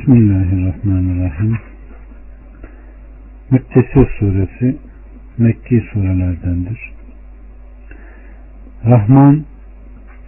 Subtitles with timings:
[0.00, 1.58] Bismillahirrahmanirrahim.
[3.50, 4.76] Müttesir suresi
[5.38, 6.92] Mekki surelerdendir.
[8.86, 9.44] Rahman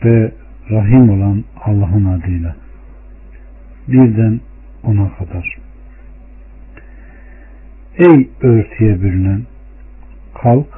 [0.04, 0.32] ve
[0.70, 2.56] Rahim olan Allah'ın adıyla.
[3.88, 4.40] Birden
[4.82, 5.58] ona kadar.
[7.98, 9.42] Ey örtüye bürünen
[10.42, 10.68] kalk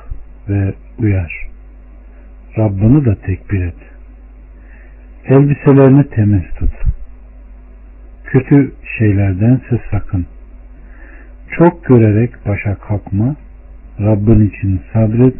[0.49, 1.49] ve uyar.
[2.59, 3.77] Rabbini da tekbir et.
[5.25, 6.71] Elbiselerini temiz tut
[8.35, 10.27] kötü şeylerdense sakın.
[11.51, 13.37] Çok görerek başa kalkma,
[14.01, 15.35] Rabbin için sabret.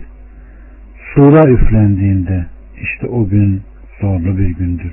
[1.15, 2.47] Sura üflendiğinde
[2.83, 3.63] işte o gün
[4.01, 4.93] zorlu bir gündür.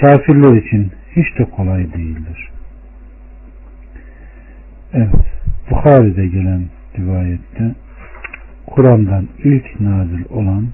[0.00, 2.50] Kafirler için hiç de kolay değildir.
[4.92, 5.26] Evet,
[5.70, 6.64] Bukhari'de gelen
[6.98, 7.74] rivayette
[8.66, 10.68] Kur'an'dan ilk nazil olan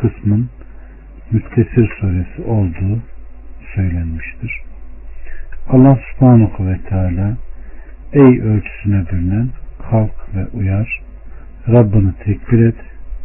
[0.00, 0.48] kısmın
[1.30, 3.00] Müttesir suresi olduğu
[3.74, 4.66] söylenmiştir.
[5.76, 7.36] Allah subhanahu ve teala
[8.12, 9.48] ey ölçüsüne bürünen
[9.90, 11.02] kalk ve uyar
[11.68, 12.74] Rabbini tekbir et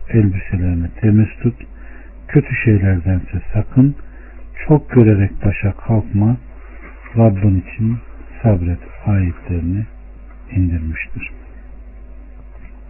[0.10, 1.56] elbiselerini temiz tut
[2.28, 3.96] kötü şeylerdense sakın
[4.68, 6.38] çok görerek başa kalkma
[7.18, 7.98] Rabbin için
[8.44, 9.86] sabret ayetlerini
[10.52, 11.32] indirmiştir.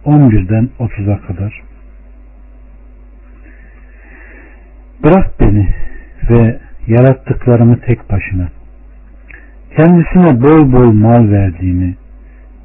[0.04, 1.62] 11'den 30'a kadar
[5.04, 5.68] Bırak beni
[6.30, 8.48] ve yarattıklarımı tek başına
[9.76, 11.94] kendisine bol bol mal verdiğimi,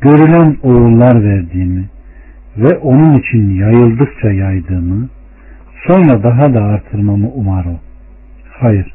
[0.01, 1.85] görülen oğullar verdiğimi
[2.57, 5.09] ve onun için yayıldıkça yaydığımı,
[5.87, 7.79] sonra daha da artırmamı umar o.
[8.59, 8.93] Hayır,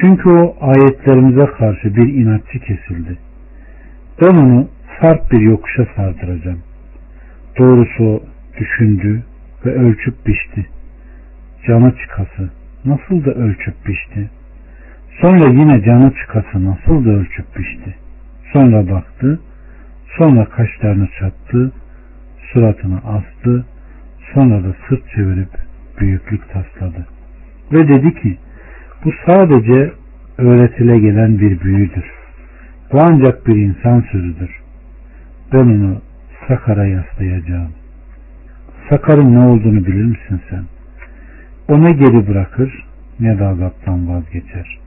[0.00, 3.18] çünkü o ayetlerimize karşı bir inatçı kesildi.
[4.22, 4.68] Ben onu
[5.00, 6.62] sarp bir yokuşa sardıracağım.
[7.58, 8.22] Doğrusu
[8.58, 9.22] düşündü
[9.66, 10.66] ve ölçüp biçti.
[11.66, 12.50] Canı çıkası
[12.84, 14.30] nasıl da ölçüp biçti.
[15.20, 17.94] Sonra yine canı çıkası nasıl da ölçüp biçti.
[18.52, 19.40] Sonra baktı,
[20.18, 21.72] sonra kaşlarını çattı,
[22.52, 23.64] suratını astı,
[24.34, 25.48] sonra da sırt çevirip
[26.00, 27.06] büyüklük tasladı.
[27.72, 28.38] Ve dedi ki,
[29.04, 29.92] bu sadece
[30.38, 32.04] öğretile gelen bir büyüdür.
[32.92, 34.60] Bu ancak bir insan sözüdür.
[35.52, 36.00] Ben onu
[36.48, 37.72] Sakar'a yaslayacağım.
[38.90, 40.64] Sakar'ın ne olduğunu bilir misin sen?
[41.68, 42.86] O ne geri bırakır
[43.20, 44.78] ne de azaptan vazgeçer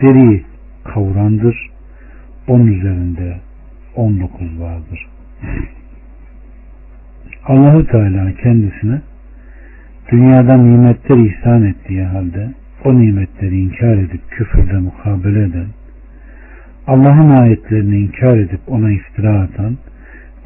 [0.00, 0.44] deriyi
[0.84, 1.70] kavurandır.
[2.48, 3.36] Onun üzerinde
[3.96, 5.08] 19 vardır.
[7.46, 9.00] Allahu Teala kendisine
[10.12, 12.50] dünyadan nimetler ihsan ettiği halde
[12.84, 15.66] o nimetleri inkar edip küfürde mukabele eden,
[16.86, 19.78] Allah'ın ayetlerini inkar edip ona iftira atan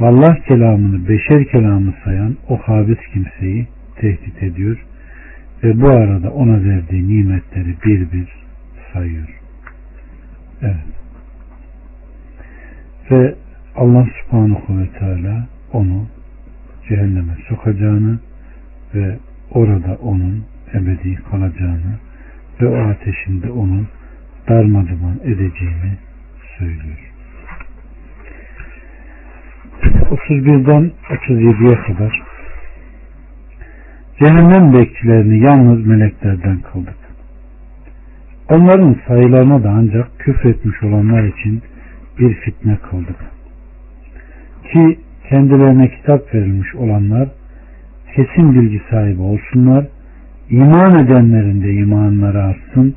[0.01, 4.87] ve Allah kelamını beşer kelamı sayan o habis kimseyi tehdit ediyor
[5.65, 8.46] ve bu arada ona verdiği nimetleri bir bir
[8.93, 9.41] sayıyor.
[10.63, 10.77] Evet.
[13.11, 13.35] Ve
[13.77, 16.07] Allah subhanahu ve teala onu
[16.89, 18.19] cehenneme sokacağını
[18.95, 19.19] ve
[19.51, 20.45] orada onun
[20.75, 21.99] ebedi kalacağını
[22.61, 23.87] ve o ateşinde onu
[24.49, 25.99] darmaduman edeceğini
[26.59, 27.13] söylüyor.
[30.11, 32.23] 31'den 37'ye kadar
[34.19, 37.06] cehennem bekçilerini yalnız meleklerden kıldık.
[38.51, 41.63] Onların sayılarına da ancak küfretmiş olanlar için
[42.19, 43.17] bir fitne kıldık.
[44.73, 44.99] Ki
[45.29, 47.29] kendilerine kitap verilmiş olanlar
[48.17, 49.87] kesin bilgi sahibi olsunlar,
[50.51, 52.95] iman edenlerin de imanları artsın,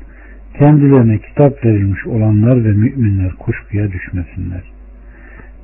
[0.58, 4.62] kendilerine kitap verilmiş olanlar ve müminler kuşkuya düşmesinler.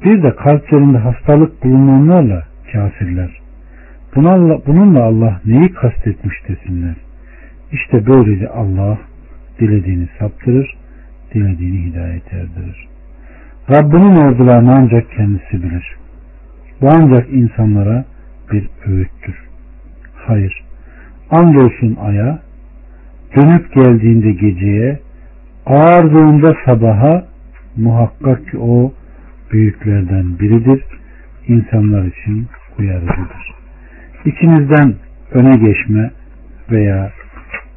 [0.04, 2.42] Bir de kalplerinde hastalık bulunanlarla
[2.72, 3.40] kafirler.
[4.16, 6.94] Bununla, Allah neyi kastetmiş desinler.
[7.72, 8.98] İşte böylece Allah
[9.60, 10.76] dilediğini saptırır,
[11.34, 12.88] dilediğini hidayet erdirir.
[13.70, 15.96] Rabbinin ordularını ancak kendisi bilir.
[16.80, 18.04] Bu ancak insanlara
[18.52, 19.34] bir öğüttür.
[20.14, 20.64] Hayır,
[21.30, 22.38] andolsun aya,
[23.36, 25.00] dönüp geldiğinde geceye,
[25.66, 27.26] ağardığında sabaha,
[27.76, 28.92] muhakkak ki o
[29.52, 30.84] büyüklerden biridir,
[31.48, 32.46] insanlar için
[32.78, 33.54] uyarıcıdır.
[34.24, 34.94] İçinizden
[35.32, 36.10] öne geçme
[36.70, 37.10] veya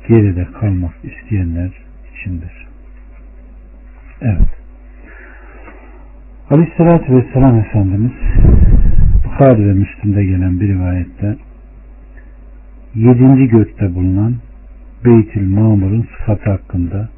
[0.10, 1.70] geride kalmak isteyenler
[2.14, 2.68] içindir.
[4.22, 4.50] Evet.
[6.50, 8.12] Aleyhissalatü Vesselam Efendimiz
[9.26, 11.36] Bukhari ve Müslim'de gelen bir rivayette
[12.96, 14.36] yedinci gökte bulunan
[15.06, 17.10] Beytil Mamur'un sıfatı hakkında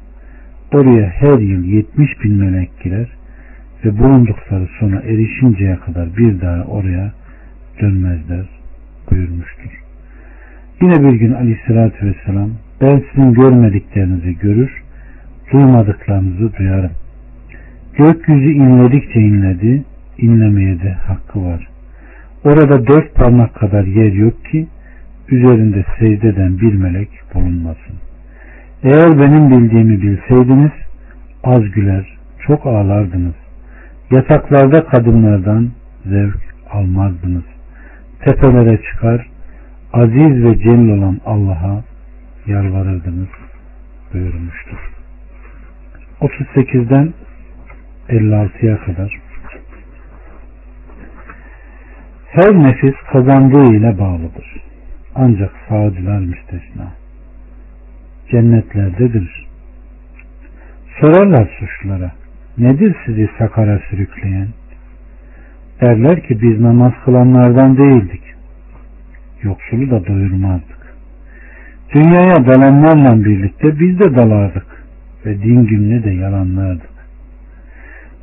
[0.72, 3.08] oraya her yıl yetmiş bin melek girer
[3.84, 7.12] ve bulundukları sona erişinceye kadar bir daha oraya
[7.80, 8.46] dönmezler
[9.10, 9.82] buyurmuştur.
[10.82, 12.50] Yine bir gün aleyhissalatü vesselam
[12.82, 14.82] ben sizin görmediklerinizi görür,
[15.52, 16.90] duymadıklarınızı duyarım.
[17.96, 19.84] Gökyüzü inledikçe inledi,
[20.18, 21.68] inlemeye de hakkı var.
[22.44, 24.66] Orada dört parmak kadar yer yok ki
[25.28, 27.96] üzerinde secdeden bir melek bulunmasın.
[28.82, 30.72] Eğer benim bildiğimi bilseydiniz
[31.44, 33.34] az güler, çok ağlardınız.
[34.10, 35.70] Yataklarda kadınlardan
[36.06, 36.38] zevk
[36.70, 37.44] almazdınız.
[38.20, 39.28] Tepelere çıkar,
[39.92, 41.91] aziz ve celil olan Allah'a
[42.46, 43.28] yalvarırdınız
[44.12, 44.78] buyurmuştur.
[46.20, 47.14] 38'den
[48.08, 49.20] 56'ya kadar
[52.32, 54.56] her nefis kazandığı ile bağlıdır.
[55.14, 56.92] Ancak sağcılar müstesna.
[58.30, 59.46] Cennetlerdedir.
[61.00, 62.12] Sorarlar suçlulara.
[62.58, 64.48] Nedir sizi sakara sürükleyen?
[65.80, 68.22] Derler ki biz namaz kılanlardan değildik.
[69.42, 70.81] Yoksulu da doyurmazdık.
[71.94, 74.66] Dünyaya dalanlarla birlikte biz de dalardık
[75.26, 76.90] ve din gününe de yalanlardık.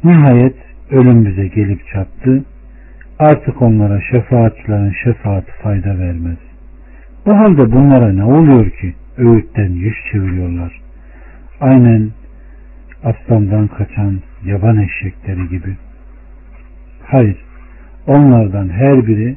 [0.04, 0.56] Nihayet
[0.92, 2.44] ölüm bize gelip çattı.
[3.20, 6.38] Artık onlara şefaatçilerin şefaati fayda vermez.
[7.26, 10.82] Bu halde bunlara ne oluyor ki öğütten yüz çeviriyorlar.
[11.62, 12.10] Aynen
[13.04, 15.78] aslandan kaçan yaban eşekleri gibi.
[17.06, 17.38] Hayır,
[18.08, 19.36] onlardan her biri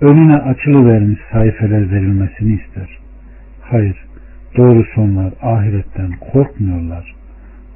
[0.00, 3.05] önüne açılıvermiş sayfeler verilmesini ister.
[3.70, 4.06] Hayır,
[4.56, 7.14] doğrusu onlar ahiretten korkmuyorlar.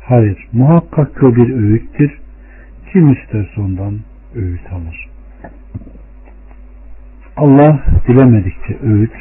[0.01, 2.19] Hayır, muhakkak ki bir öğüttür.
[2.93, 3.99] Kim isterse ondan
[4.35, 5.09] öğüt alır.
[7.37, 9.13] Allah dilemedikçe öğüt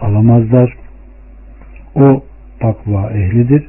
[0.00, 0.76] alamazlar.
[1.94, 2.24] O
[2.60, 3.68] takva ehlidir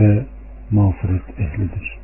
[0.00, 0.24] ve
[0.70, 1.98] mağfiret ehlidir.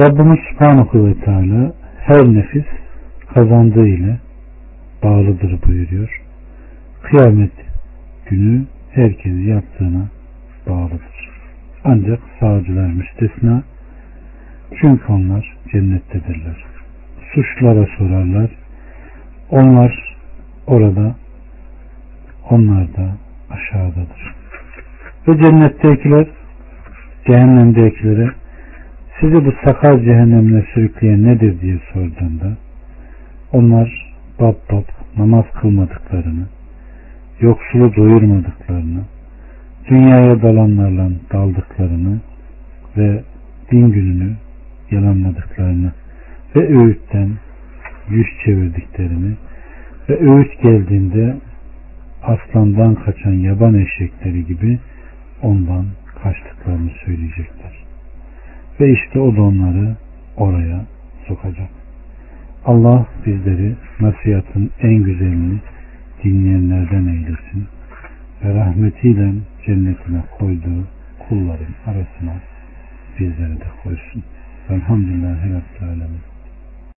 [0.00, 2.66] Rabbimiz Subhanahu ve Teala her nefis
[3.34, 4.18] kazandığı ile
[5.02, 6.21] bağlıdır buyuruyor.
[7.02, 7.52] Kıyamet
[8.26, 10.08] günü herkes yaptığına
[10.68, 11.30] bağlıdır.
[11.84, 13.62] Ancak sağcılar müstesna
[14.80, 16.64] çünkü onlar cennettedirler.
[17.34, 18.50] Suçlara sorarlar.
[19.50, 20.16] Onlar
[20.66, 21.16] orada
[22.50, 23.16] onlar da
[23.50, 24.34] aşağıdadır.
[25.28, 26.26] Ve cennettekiler
[27.26, 28.30] cehennemdekilere
[29.20, 32.56] sizi bu sakar cehennemine sürükleyen nedir diye sorduğunda
[33.52, 34.84] onlar bab bab
[35.16, 36.46] namaz kılmadıklarını,
[37.42, 39.00] yoksulu doyurmadıklarını,
[39.88, 42.20] dünyaya dalanlarla daldıklarını
[42.96, 43.22] ve
[43.70, 44.32] din gününü
[44.90, 45.92] yalanladıklarını
[46.56, 47.30] ve öğütten
[48.08, 49.34] yüz çevirdiklerini
[50.08, 51.36] ve öğüt geldiğinde
[52.22, 54.78] aslandan kaçan yaban eşekleri gibi
[55.42, 55.86] ondan
[56.22, 57.84] kaçtıklarını söyleyecekler.
[58.80, 59.96] Ve işte o da onları
[60.36, 60.84] oraya
[61.28, 61.68] sokacak.
[62.64, 65.58] Allah bizleri nasihatın en güzelini
[66.24, 67.66] dinleyenlerden eylesin
[68.44, 69.32] ve rahmetiyle
[69.66, 70.86] cennetine koyduğu
[71.28, 72.34] kulların arasına
[73.18, 74.22] bizleri de koysun.
[74.68, 76.31] Elhamdülillahi Rabbil Alemin.